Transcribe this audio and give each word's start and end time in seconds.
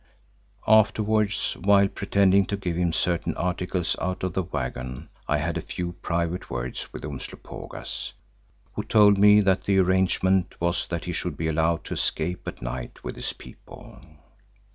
Afterwards, 0.67 1.55
while 1.63 1.87
pretending 1.87 2.47
to 2.47 2.57
give 2.57 2.75
him 2.75 2.91
certain 2.91 3.35
articles 3.37 3.95
out 4.01 4.23
of 4.23 4.33
the 4.33 4.41
waggon, 4.41 5.09
I 5.27 5.37
had 5.37 5.57
a 5.57 5.61
few 5.61 5.91
private 6.01 6.49
words 6.49 6.91
with 6.91 7.05
Umslopogaas, 7.05 8.13
who 8.73 8.83
told 8.83 9.19
me 9.19 9.41
that 9.41 9.65
the 9.65 9.77
arrangement 9.77 10.55
was 10.59 10.87
that 10.87 11.05
he 11.05 11.13
should 11.13 11.37
be 11.37 11.47
allowed 11.49 11.83
to 11.83 11.93
escape 11.93 12.47
at 12.47 12.63
night 12.63 13.03
with 13.03 13.15
his 13.15 13.33
people. 13.33 13.99